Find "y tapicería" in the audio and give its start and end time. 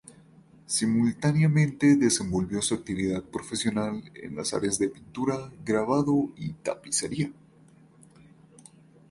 6.37-7.31